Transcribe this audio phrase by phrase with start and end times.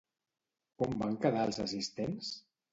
[0.79, 2.35] Com van quedar els assistents?